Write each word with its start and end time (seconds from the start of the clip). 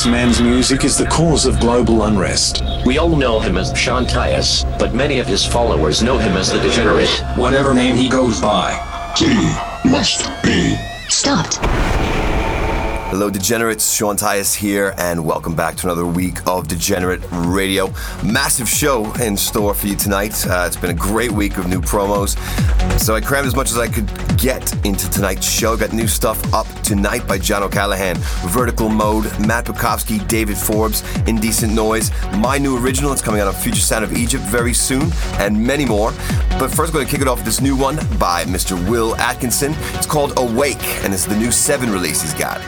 This 0.00 0.06
man's 0.06 0.40
music 0.40 0.82
is 0.84 0.96
the 0.96 1.04
cause 1.04 1.44
of 1.44 1.60
global 1.60 2.04
unrest. 2.04 2.62
We 2.86 2.96
all 2.96 3.14
know 3.14 3.38
him 3.38 3.58
as 3.58 3.78
Sean 3.78 4.06
Tyas, 4.06 4.64
but 4.78 4.94
many 4.94 5.18
of 5.18 5.26
his 5.26 5.44
followers 5.44 6.02
know 6.02 6.16
him 6.16 6.38
as 6.38 6.50
the 6.50 6.58
Degenerate. 6.58 7.10
Whatever 7.36 7.74
name 7.74 7.96
he 7.96 8.08
goes 8.08 8.40
by. 8.40 8.72
He 9.18 9.28
must 9.86 10.26
be 10.42 10.74
Stopped. 11.10 11.58
Hello, 13.10 13.28
Degenerates. 13.28 13.92
Sean 13.92 14.16
Tyas 14.16 14.54
here, 14.54 14.94
and 14.96 15.22
welcome 15.22 15.54
back 15.54 15.76
to 15.76 15.86
another 15.88 16.06
week 16.06 16.38
of 16.46 16.66
Degenerate 16.66 17.20
Radio. 17.32 17.92
Massive 18.24 18.68
show 18.68 19.12
in 19.16 19.36
store 19.36 19.74
for 19.74 19.86
you 19.86 19.96
tonight. 19.96 20.46
Uh, 20.46 20.64
it's 20.66 20.76
been 20.76 20.92
a 20.92 20.94
great 20.94 21.32
week 21.32 21.58
of 21.58 21.68
new 21.68 21.80
promos, 21.82 22.38
so 22.98 23.14
I 23.14 23.20
crammed 23.20 23.48
as 23.48 23.54
much 23.54 23.70
as 23.70 23.76
I 23.76 23.88
could 23.88 24.08
get 24.38 24.72
into 24.86 25.10
tonight's 25.10 25.46
show. 25.46 25.76
Got 25.76 25.92
new 25.92 26.06
stuff 26.06 26.54
up 26.54 26.68
tonight 26.90 27.24
by 27.24 27.38
John 27.38 27.62
O'Callaghan, 27.62 28.16
Vertical 28.48 28.88
Mode, 28.88 29.26
Matt 29.38 29.66
Bukovski, 29.66 30.26
David 30.26 30.56
Forbes, 30.56 31.04
Indecent 31.28 31.72
Noise, 31.72 32.10
my 32.38 32.58
new 32.58 32.76
original. 32.84 33.12
It's 33.12 33.22
coming 33.22 33.40
out 33.40 33.46
on 33.46 33.54
Future 33.54 33.80
Sound 33.80 34.02
of 34.02 34.12
Egypt 34.12 34.42
very 34.42 34.74
soon, 34.74 35.08
and 35.34 35.56
many 35.56 35.84
more. 35.84 36.10
But 36.58 36.74
first, 36.74 36.90
I'm 36.90 36.94
going 36.94 37.06
to 37.06 37.12
kick 37.12 37.22
it 37.22 37.28
off 37.28 37.38
with 37.38 37.44
this 37.44 37.60
new 37.60 37.76
one 37.76 37.94
by 38.18 38.42
Mr. 38.44 38.74
Will 38.90 39.14
Atkinson. 39.18 39.72
It's 39.94 40.04
called 40.04 40.32
Awake, 40.36 40.82
and 41.04 41.14
it's 41.14 41.26
the 41.26 41.36
new 41.36 41.52
seven 41.52 41.92
release 41.92 42.22
he's 42.22 42.34
got. 42.34 42.60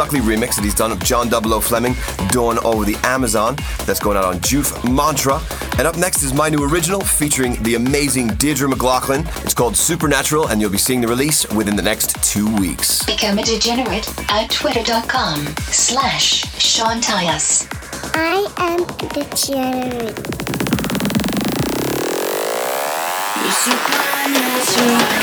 Suckley 0.00 0.20
remix 0.22 0.54
that 0.56 0.64
he's 0.64 0.74
done 0.74 0.92
of 0.92 0.98
John 1.00 1.28
Double 1.28 1.52
O 1.52 1.60
Fleming, 1.60 1.94
Dawn 2.28 2.58
Over 2.60 2.86
the 2.86 2.96
Amazon. 3.04 3.54
That's 3.84 4.00
going 4.00 4.16
out 4.16 4.24
on 4.24 4.36
Joof 4.38 4.72
Mantra. 4.90 5.42
And 5.76 5.86
up 5.86 5.98
next 5.98 6.22
is 6.22 6.32
my 6.32 6.48
new 6.48 6.66
original 6.66 7.02
featuring 7.02 7.62
the 7.64 7.74
amazing 7.74 8.28
Deirdre 8.28 8.66
McLaughlin. 8.66 9.26
It's 9.44 9.52
called 9.52 9.76
Supernatural, 9.76 10.48
and 10.48 10.58
you'll 10.58 10.70
be 10.70 10.78
seeing 10.78 11.02
the 11.02 11.06
release 11.06 11.46
within 11.50 11.76
the 11.76 11.82
next 11.82 12.16
two 12.24 12.50
weeks. 12.56 13.04
Become 13.04 13.40
a 13.40 13.42
degenerate 13.42 14.08
at 14.30 14.50
twitter.com 14.50 15.44
slash 15.68 16.44
Sean 16.58 17.02
Tyas. 17.02 17.68
I 18.14 18.50
am 18.56 18.86
degenerate. 19.10 20.16
Supernatural. 23.52 25.19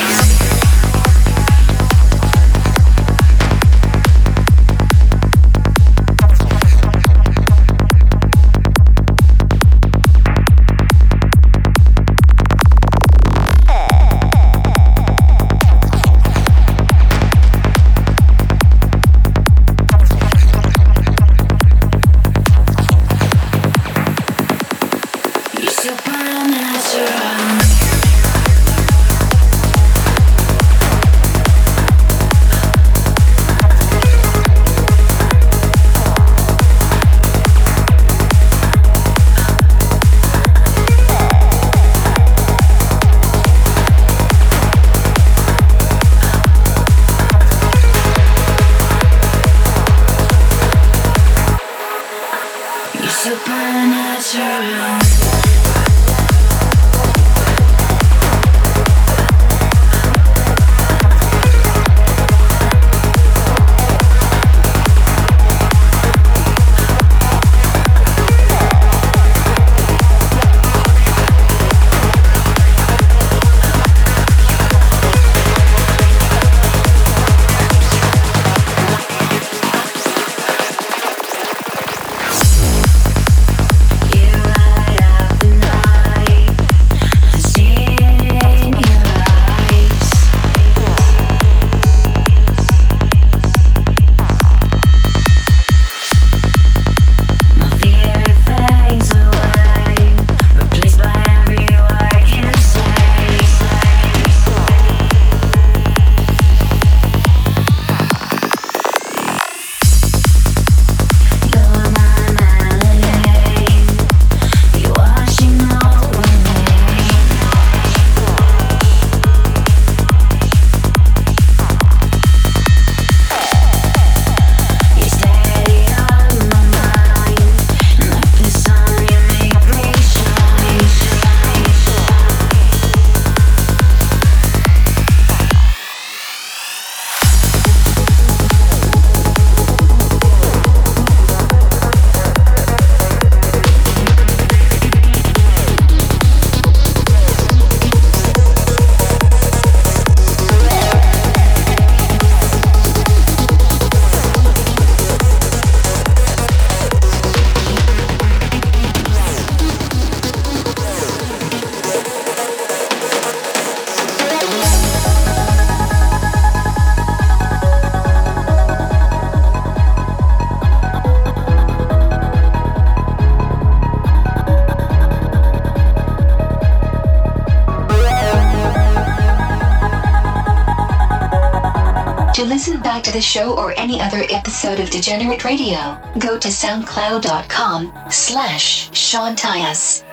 The 183.18 183.24
show 183.24 183.58
or 183.58 183.74
any 183.78 184.00
other 184.00 184.24
episode 184.30 184.80
of 184.80 184.92
Degenerate 184.92 185.44
Radio, 185.44 185.98
go 186.20 186.38
to 186.38 186.50
soundcloud.com 186.50 187.92
slash 188.12 188.96
Sean 188.96 189.36
Tyas. 189.36 190.04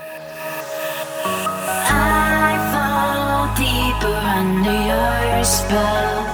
I 1.85 2.57
fall 2.73 3.53
deeper 3.61 4.09
under 4.09 4.73
your 4.73 5.45
spell. 5.45 6.25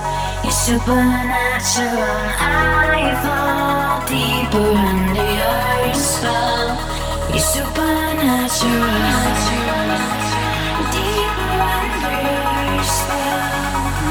You're 0.45 0.53
supernatural. 0.53 2.29
I 2.39 3.19
fall 3.25 4.07
deeper 4.07 4.71
under 4.91 5.27
your 5.43 5.95
spell. 5.95 6.79
You're 7.31 7.41
supernatural. 7.41 9.70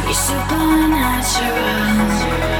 You're 0.09 0.15
supernatural. 0.15 2.58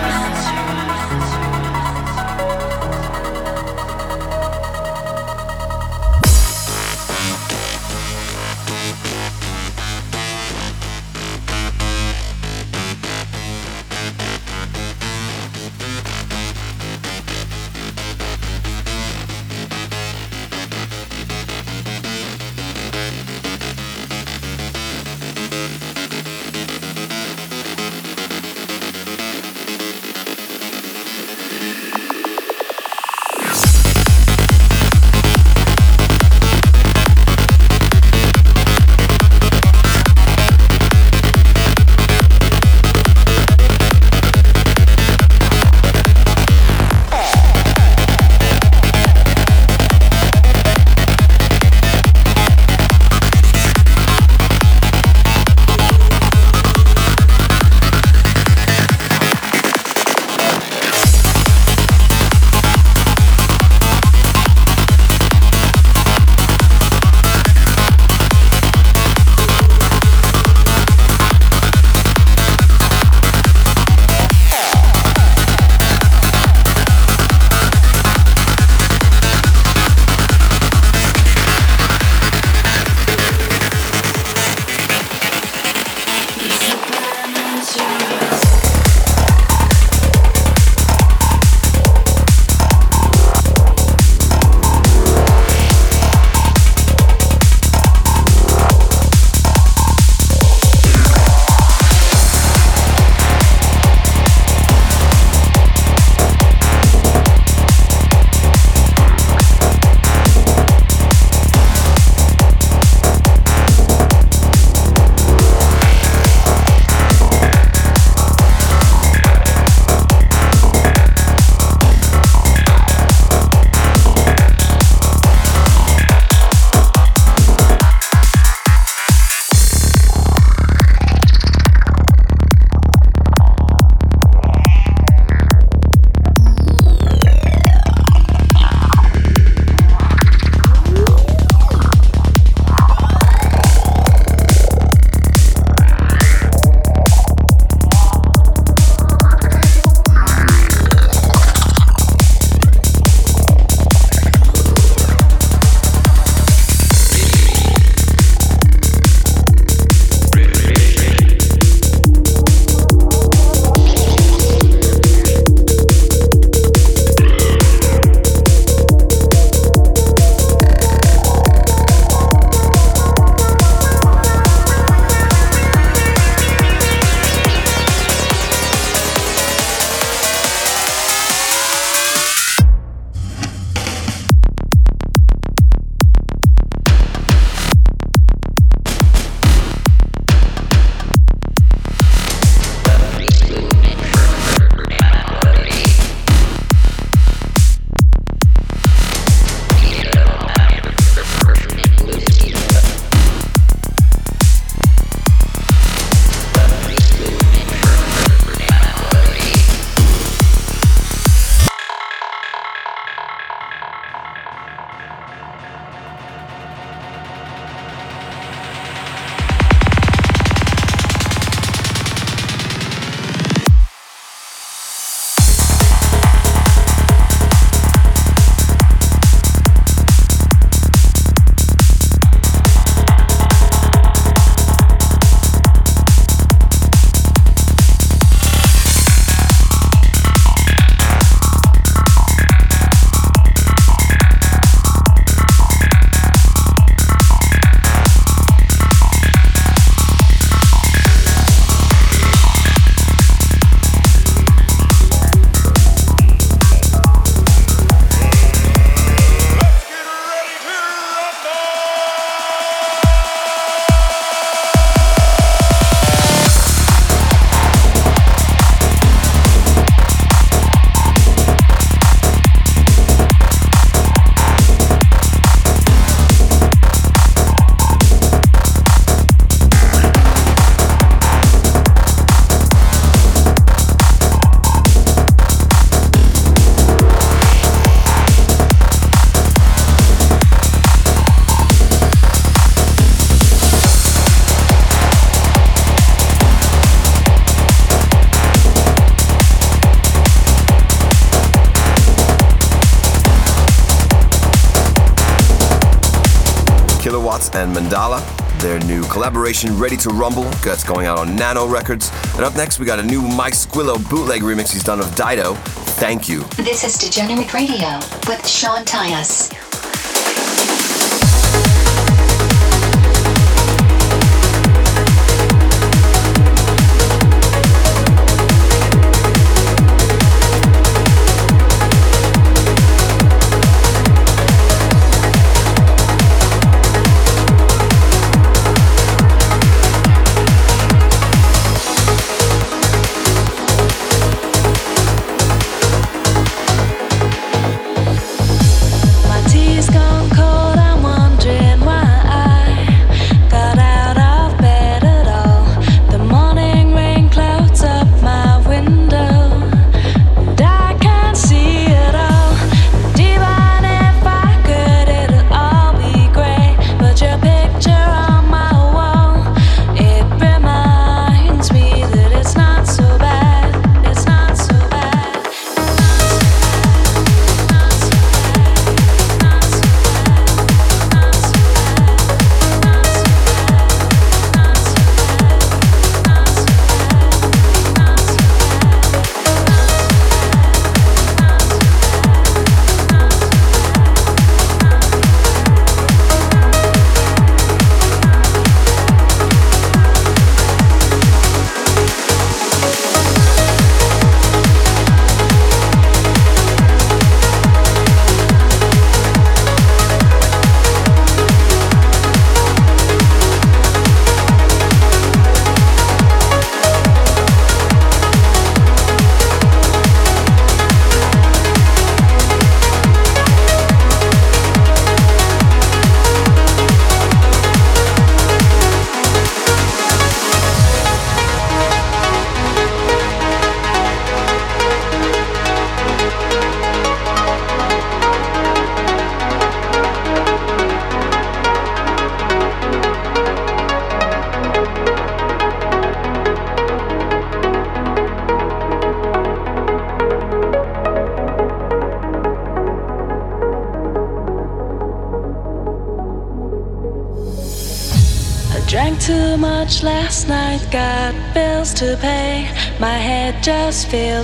And 307.60 307.76
Mandala. 307.76 308.22
Their 308.62 308.80
new 308.80 309.04
collaboration, 309.04 309.78
Ready 309.78 309.98
to 309.98 310.10
Rumble, 310.10 310.45
that's 310.63 310.84
going 310.84 311.08
out 311.08 311.19
on 311.19 311.36
Nano 311.36 311.67
Records. 311.67 312.12
And 312.36 312.43
up 312.43 312.56
next, 312.56 312.80
we 312.80 312.86
got 312.86 313.00
a 313.00 313.04
new 313.04 313.22
Mike 313.22 313.54
Squillo 313.54 313.98
bootleg 314.10 314.41
remix 314.41 314.72
he's 314.72 314.84
done 314.84 315.00
of 315.00 315.13
Dido. 315.15 315.56
Thank 316.00 316.30
you. 316.30 316.43
This 316.56 316.84
is 316.84 316.98
Degenerate 316.98 317.54
Radio 317.54 318.00
with 318.28 318.48
Sean 318.48 318.86
Tyas. 318.86 319.54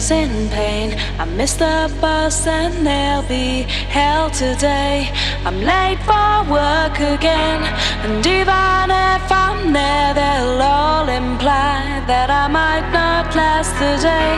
Feels 0.05 0.11
in 0.11 0.49
pain. 0.49 0.93
I 1.19 1.25
missed 1.25 1.59
the 1.59 1.91
bus 2.01 2.47
and 2.47 2.85
there'll 2.85 3.23
be 3.23 3.63
hell 3.89 4.29
today. 4.29 5.09
I'm 5.45 5.59
late 5.61 5.99
for 5.99 6.51
work 6.51 6.99
again. 6.99 7.61
And 8.03 8.25
even 8.25 8.89
if 8.89 9.31
I'm 9.31 9.73
there, 9.73 10.13
they'll 10.13 10.61
all 10.61 11.07
imply 11.09 12.03
that 12.07 12.29
I 12.29 12.47
might 12.47 12.89
not 12.91 13.35
last 13.35 13.73
the 13.79 13.97
day. 14.01 14.35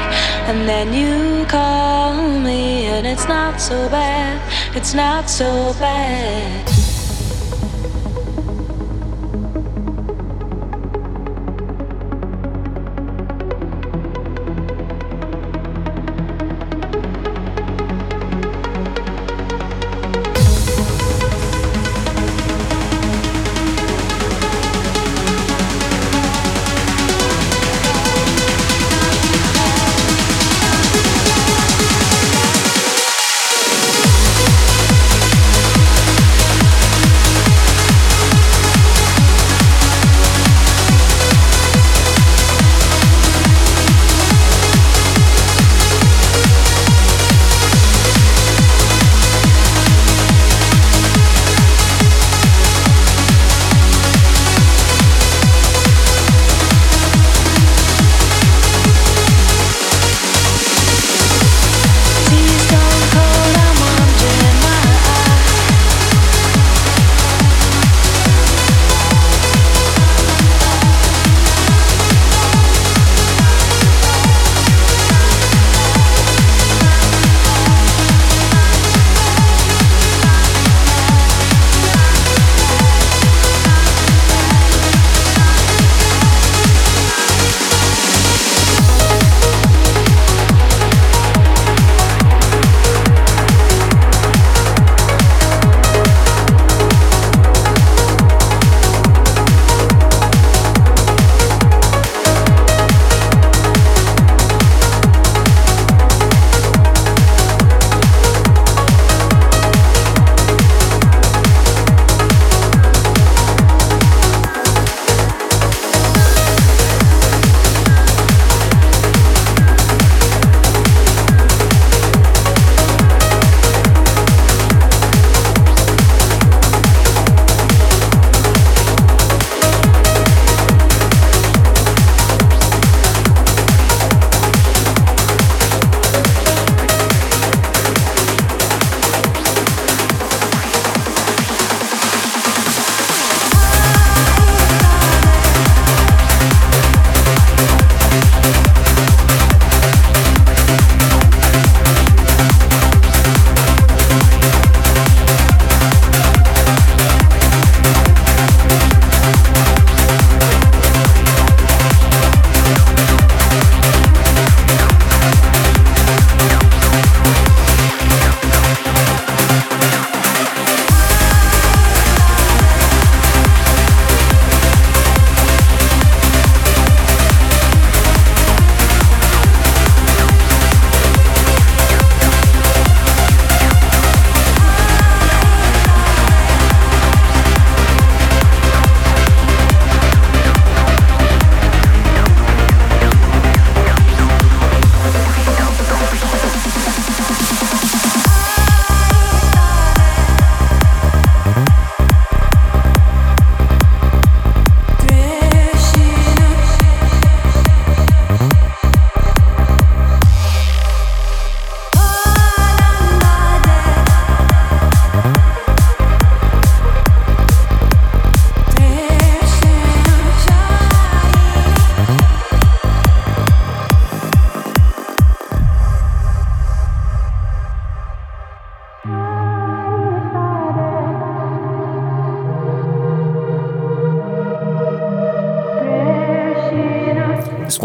And 0.50 0.68
then 0.68 0.94
you 0.94 1.46
call 1.46 2.14
me, 2.40 2.86
and 2.86 3.06
it's 3.06 3.28
not 3.28 3.60
so 3.60 3.90
bad. 3.90 4.40
It's 4.76 4.94
not 4.94 5.30
so 5.30 5.74
bad. 5.80 6.57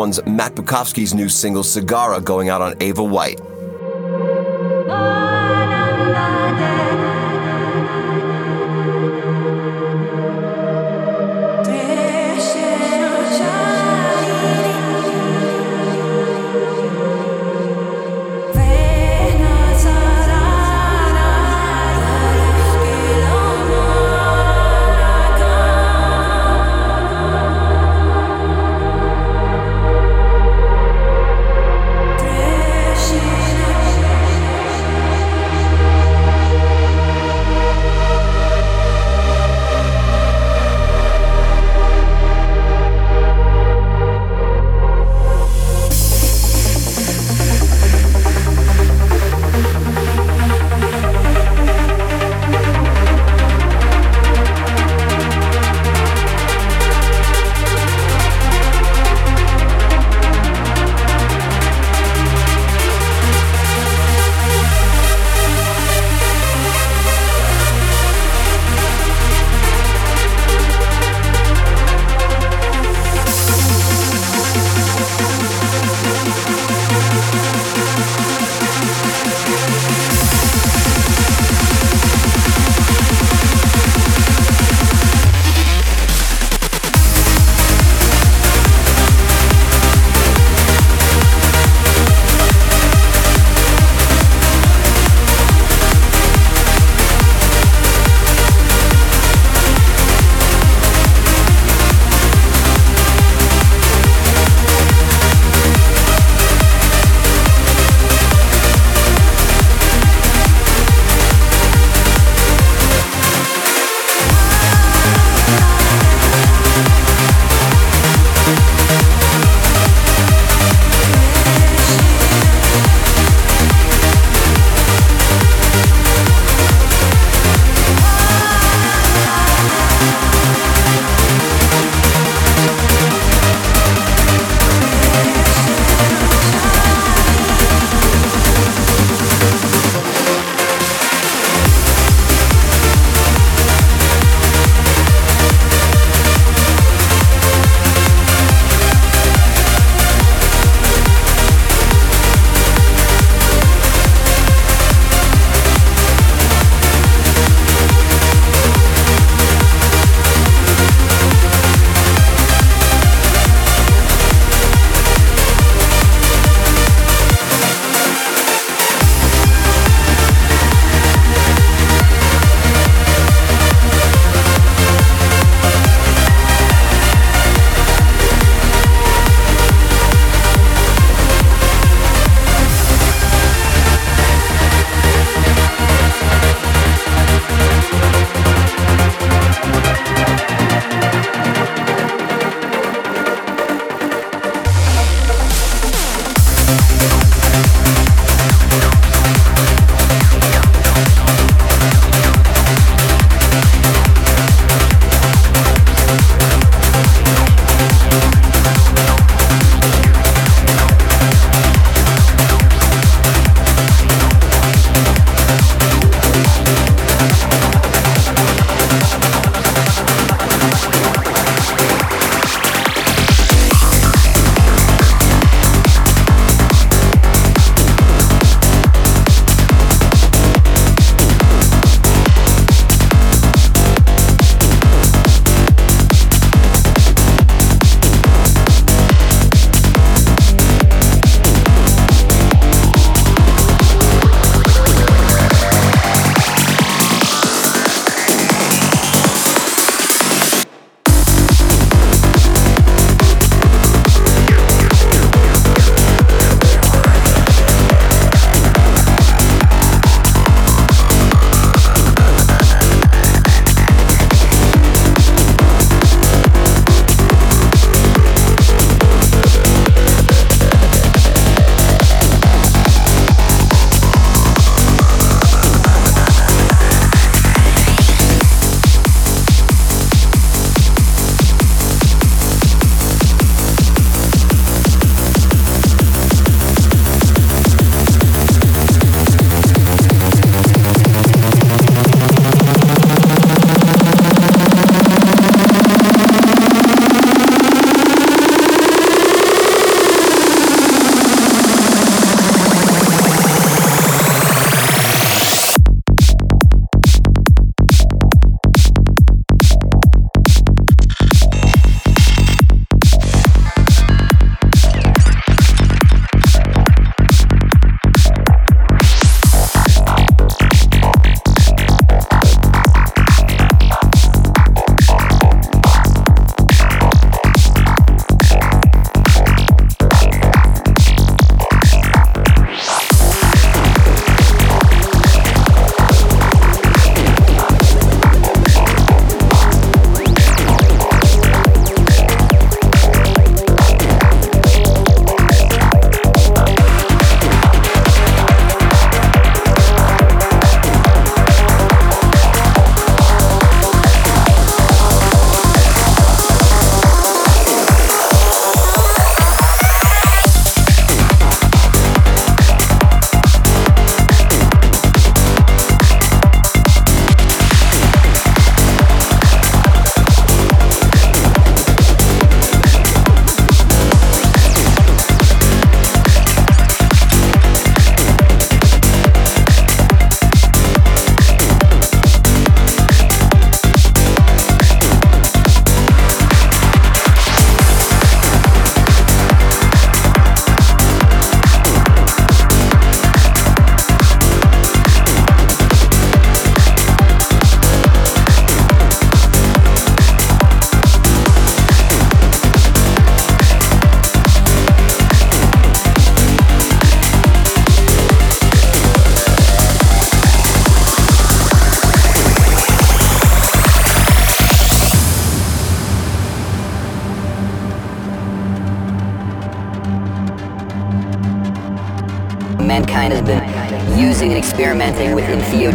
One's 0.02 0.18
Matt 0.26 0.56
Bukovski's 0.56 1.14
new 1.14 1.28
single 1.28 1.62
Segara 1.62 2.20
going 2.24 2.48
out 2.48 2.60
on 2.60 2.74
Ava 2.80 3.04
White. 3.04 3.38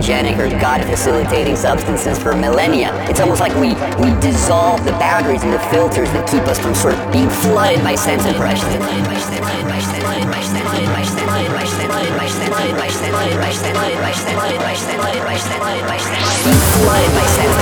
Entheogenic 0.07 0.37
or 0.39 0.49
God-facilitating 0.59 1.55
substances 1.55 2.17
for 2.17 2.35
millennia. 2.35 2.91
It's 3.09 3.19
almost 3.19 3.41
like 3.41 3.53
we, 3.55 3.75
we 4.01 4.19
dissolve 4.21 4.83
the 4.85 4.91
boundaries 4.93 5.43
and 5.43 5.53
the 5.53 5.59
filters 5.71 6.09
that 6.11 6.29
keep 6.29 6.43
us 6.43 6.59
from 6.59 6.73
sort 6.75 6.93
of 6.95 7.11
being 7.11 7.29
flooded 7.29 7.83
by 7.83 7.95
sense 7.95 8.25
impressions. 8.25 8.71
Being 8.71 9.03
flooded 16.79 17.11
by 17.13 17.25
sense 17.27 17.55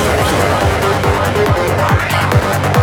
impressions. 1.41 2.74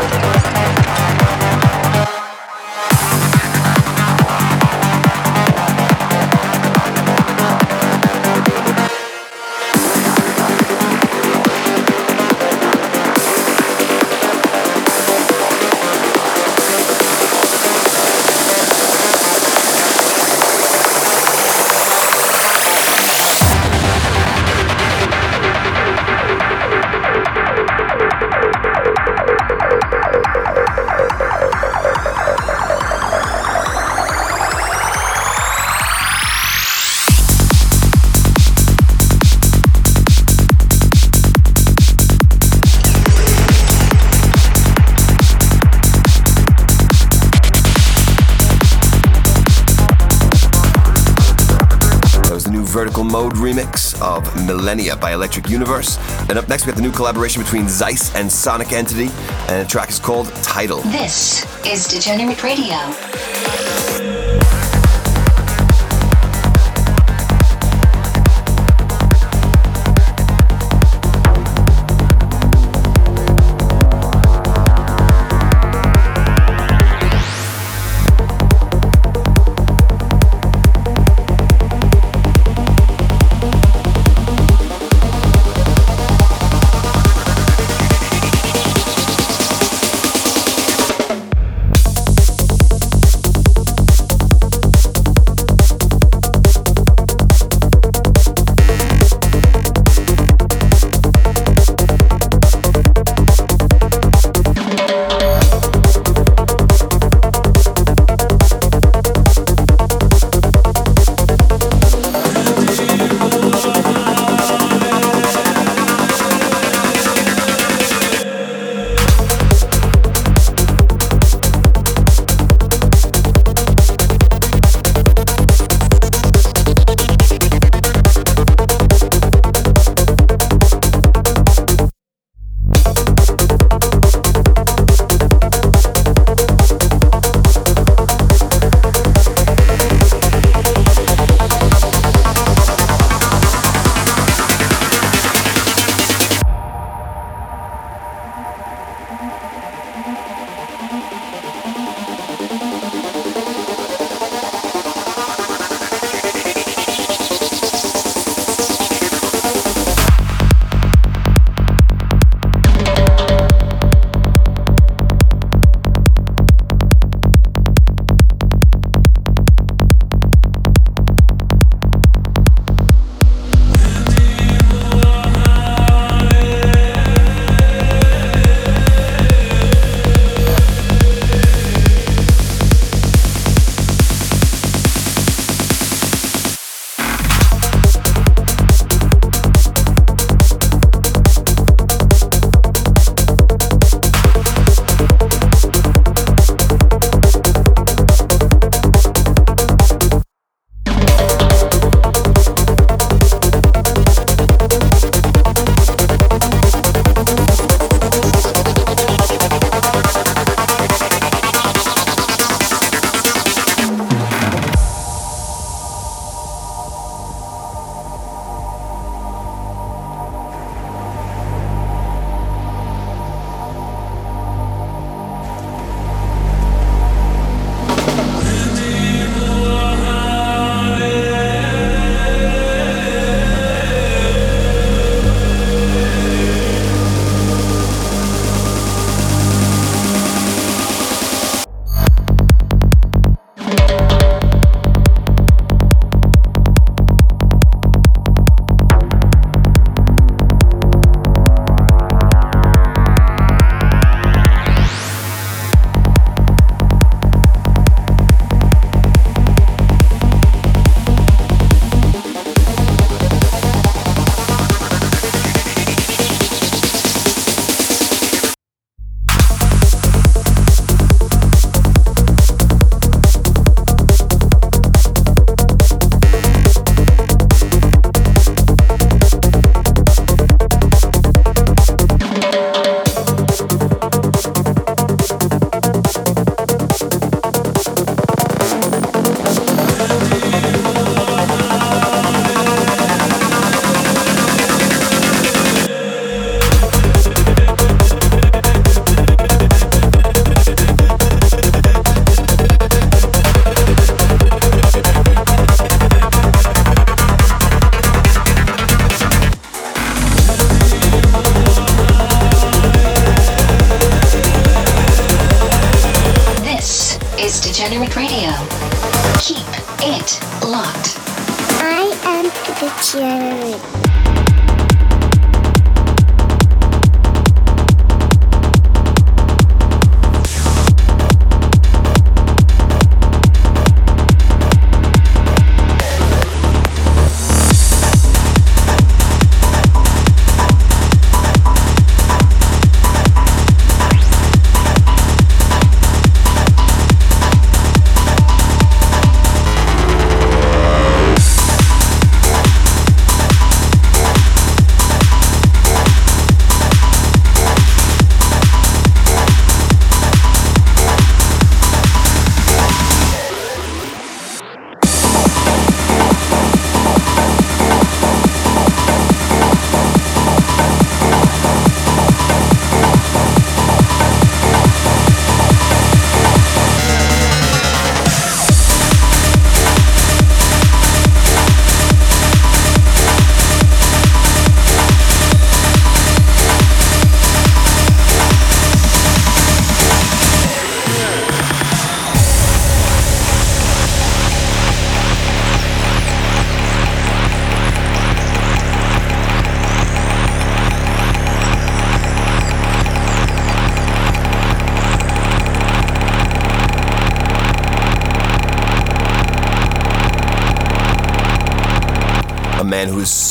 Remix 53.43 54.01
of 54.01 54.23
Millenia 54.47 54.95
by 55.01 55.13
Electric 55.13 55.49
Universe. 55.49 55.99
And 56.29 56.39
up 56.39 56.49
next, 56.49 56.65
we 56.65 56.71
have 56.71 56.77
the 56.77 56.83
new 56.83 56.93
collaboration 56.93 57.43
between 57.43 57.65
Zyce 57.65 58.15
and 58.15 58.31
Sonic 58.31 58.73
Entity, 58.73 59.09
and 59.49 59.67
the 59.67 59.69
track 59.69 59.89
is 59.89 59.99
called 59.99 60.29
Tidal. 60.45 60.81
This 60.83 61.45
is 61.67 61.89
Degenerate 61.89 62.45
Radio. 62.45 62.77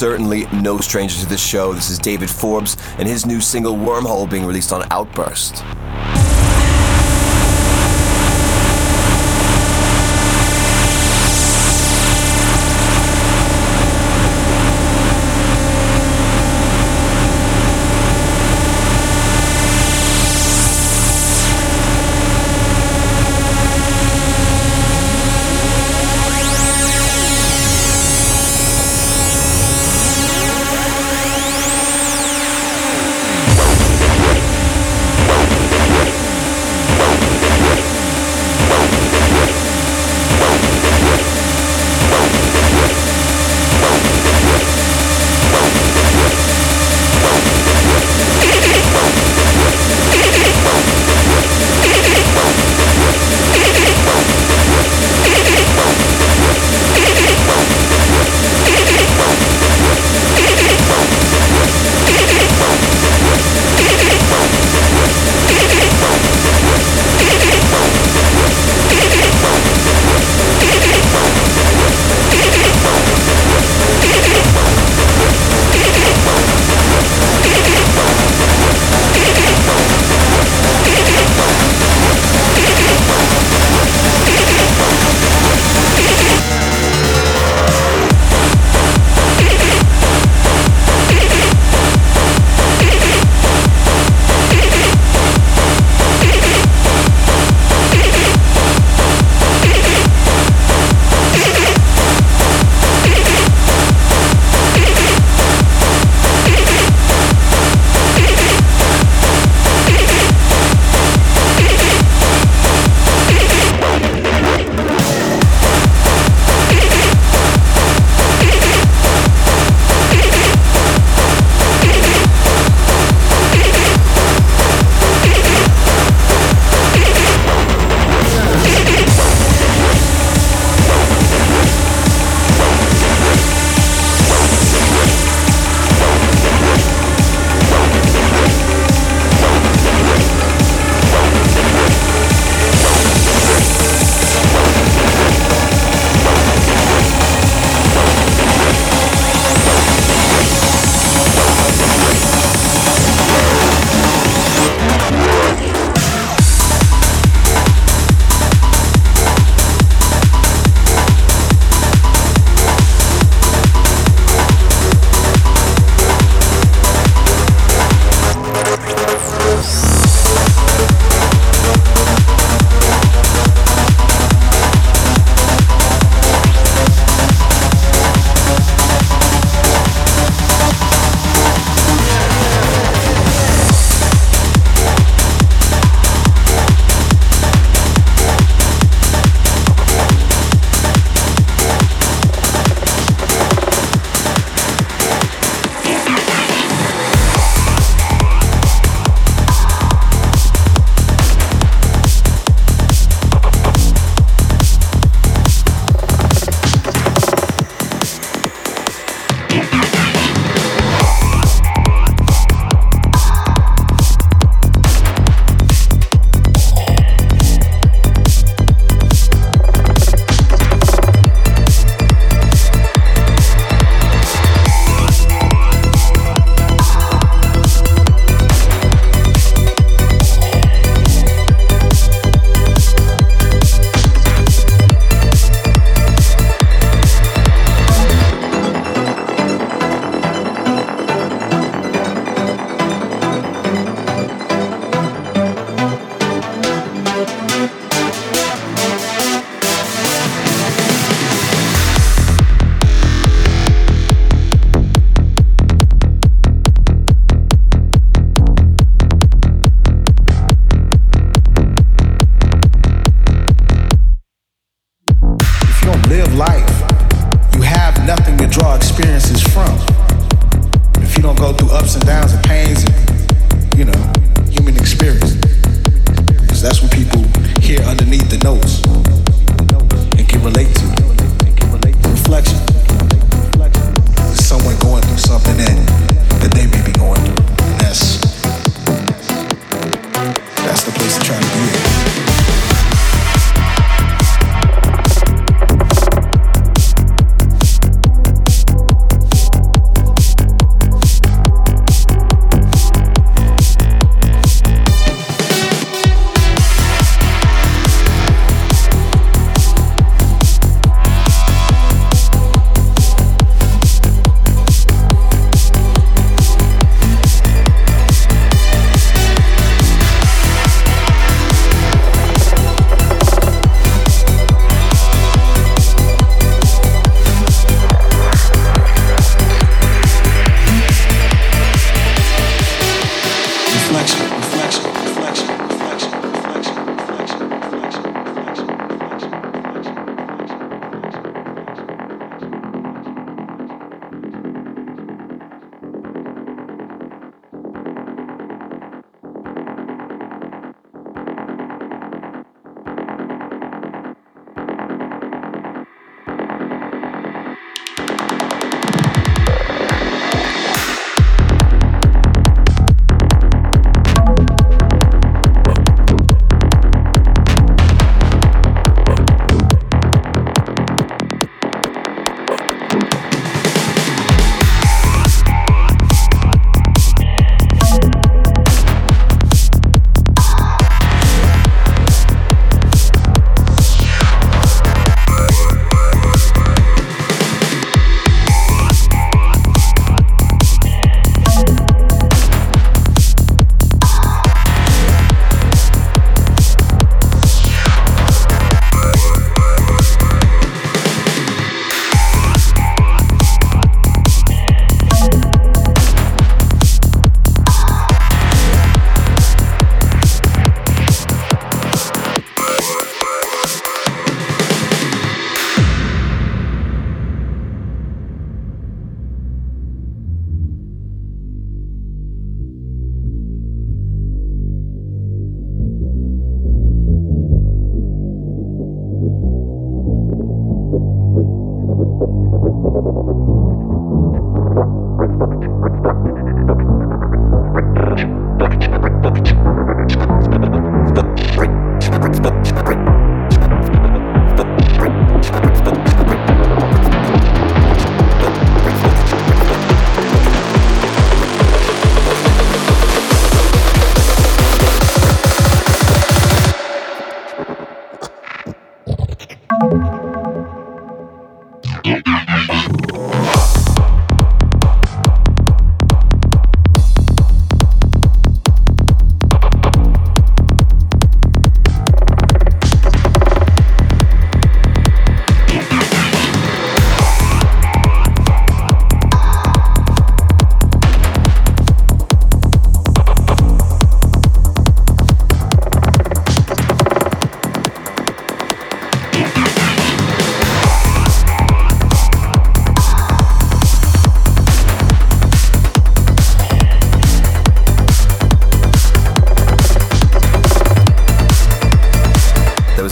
Certainly 0.01 0.47
no 0.63 0.79
stranger 0.79 1.15
to 1.19 1.27
this 1.27 1.45
show. 1.45 1.73
This 1.73 1.91
is 1.91 1.99
David 1.99 2.27
Forbes 2.27 2.75
and 2.97 3.07
his 3.07 3.27
new 3.27 3.39
single 3.39 3.75
Wormhole 3.75 4.27
being 4.27 4.47
released 4.47 4.73
on 4.73 4.83
Outburst. 4.89 5.63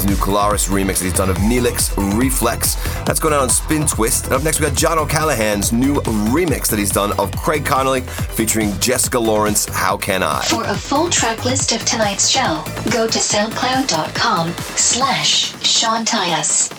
New 0.10 0.16
Kularis 0.16 0.68
remix 0.70 0.98
that 0.98 1.04
he's 1.04 1.14
done 1.14 1.30
of 1.30 1.38
Neelix 1.38 1.94
Reflex. 2.18 2.76
That's 3.04 3.20
going 3.20 3.32
out 3.32 3.42
on 3.42 3.50
Spin 3.50 3.86
Twist. 3.86 4.26
And 4.26 4.34
up 4.34 4.44
next, 4.44 4.60
we 4.60 4.66
got 4.66 4.76
John 4.76 4.98
O'Callaghan's 4.98 5.72
new 5.72 5.96
remix 6.32 6.68
that 6.70 6.80
he's 6.80 6.92
done 6.92 7.12
of 7.20 7.32
Craig 7.38 7.64
Connelly 7.64 8.02
featuring 8.02 8.78
Jessica 8.80 9.20
Lawrence, 9.20 9.66
How 9.66 9.98
Can 9.98 10.24
I? 10.24 10.42
For 10.46 10.64
a 10.64 10.74
full 10.74 11.12
track 11.12 11.46
list 11.46 11.74
of 11.74 11.86
tonight's 11.86 12.28
show, 12.28 12.64
go 12.92 13.06
to 13.06 13.20
soundcloud.com 13.20 14.52
slash 14.76 15.64
Sean 15.64 16.06
Tyas. 16.06 16.79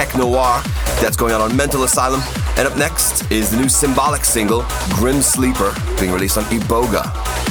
Tech 0.00 0.16
Noir 0.16 0.62
that's 1.02 1.14
going 1.14 1.34
on 1.34 1.42
on 1.42 1.54
Mental 1.54 1.84
Asylum. 1.84 2.22
And 2.56 2.66
up 2.66 2.74
next 2.78 3.30
is 3.30 3.50
the 3.50 3.58
new 3.58 3.68
symbolic 3.68 4.24
single 4.24 4.64
Grim 4.88 5.20
Sleeper 5.20 5.74
being 5.98 6.10
released 6.10 6.38
on 6.38 6.44
Iboga. 6.44 7.04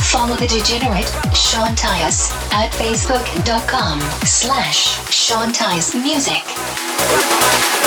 Follow 0.10 0.36
the 0.36 0.48
degenerate 0.48 1.06
Sean 1.36 1.76
Tyas 1.76 2.32
at 2.52 2.72
facebook.com 2.72 4.02
slash 4.26 4.98
Sean 5.14 5.50
Tyas 5.50 5.94
Music. 5.94 7.79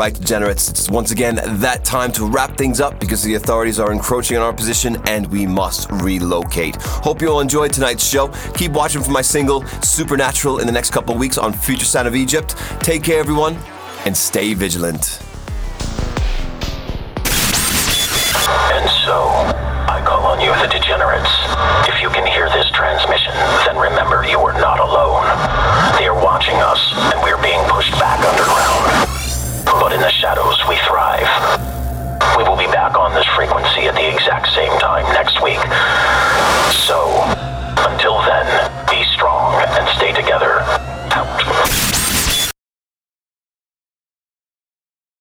Right, 0.00 0.14
degenerates, 0.14 0.70
it's 0.70 0.88
once 0.88 1.10
again 1.10 1.38
that 1.60 1.84
time 1.84 2.10
to 2.10 2.24
wrap 2.24 2.56
things 2.56 2.80
up 2.80 2.98
because 2.98 3.22
the 3.22 3.34
authorities 3.34 3.78
are 3.78 3.92
encroaching 3.92 4.34
on 4.38 4.42
our 4.42 4.52
position 4.52 4.96
and 5.06 5.26
we 5.26 5.46
must 5.46 5.90
relocate. 5.92 6.76
Hope 6.80 7.20
you 7.20 7.28
all 7.28 7.40
enjoyed 7.40 7.70
tonight's 7.70 8.02
show. 8.02 8.28
Keep 8.54 8.72
watching 8.72 9.02
for 9.02 9.10
my 9.10 9.20
single, 9.20 9.62
Supernatural, 9.82 10.60
in 10.60 10.66
the 10.66 10.72
next 10.72 10.90
couple 10.90 11.14
weeks 11.18 11.36
on 11.36 11.52
Future 11.52 11.84
Sound 11.84 12.08
of 12.08 12.16
Egypt. 12.16 12.56
Take 12.80 13.04
care, 13.04 13.20
everyone, 13.20 13.58
and 14.06 14.16
stay 14.16 14.54
vigilant. 14.54 15.29